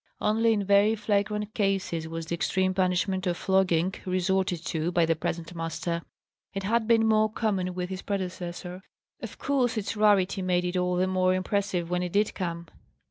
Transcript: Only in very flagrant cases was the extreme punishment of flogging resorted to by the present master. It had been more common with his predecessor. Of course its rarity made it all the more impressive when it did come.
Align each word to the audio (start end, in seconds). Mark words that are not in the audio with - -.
Only 0.19 0.53
in 0.53 0.63
very 0.63 0.95
flagrant 0.95 1.53
cases 1.53 2.07
was 2.07 2.25
the 2.25 2.33
extreme 2.33 2.73
punishment 2.73 3.27
of 3.27 3.37
flogging 3.37 3.93
resorted 4.03 4.65
to 4.65 4.91
by 4.91 5.05
the 5.05 5.15
present 5.15 5.53
master. 5.53 6.01
It 6.55 6.63
had 6.63 6.87
been 6.87 7.05
more 7.05 7.31
common 7.31 7.75
with 7.75 7.91
his 7.91 8.01
predecessor. 8.01 8.81
Of 9.21 9.37
course 9.37 9.77
its 9.77 9.95
rarity 9.95 10.41
made 10.41 10.65
it 10.65 10.75
all 10.75 10.95
the 10.95 11.05
more 11.05 11.35
impressive 11.35 11.91
when 11.91 12.01
it 12.01 12.13
did 12.13 12.33
come. 12.33 12.65